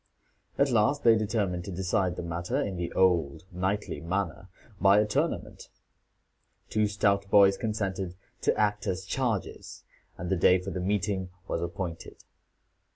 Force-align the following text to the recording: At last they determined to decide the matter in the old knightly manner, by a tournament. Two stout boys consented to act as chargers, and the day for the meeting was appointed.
At 0.57 0.71
last 0.71 1.03
they 1.03 1.15
determined 1.15 1.63
to 1.65 1.71
decide 1.71 2.15
the 2.15 2.23
matter 2.23 2.59
in 2.59 2.75
the 2.75 2.91
old 2.93 3.43
knightly 3.51 3.99
manner, 4.01 4.49
by 4.79 4.99
a 4.99 5.05
tournament. 5.05 5.69
Two 6.71 6.87
stout 6.87 7.29
boys 7.29 7.55
consented 7.55 8.15
to 8.41 8.55
act 8.57 8.87
as 8.87 9.05
chargers, 9.05 9.83
and 10.17 10.31
the 10.31 10.35
day 10.37 10.57
for 10.57 10.71
the 10.71 10.79
meeting 10.81 11.29
was 11.47 11.61
appointed. 11.61 12.23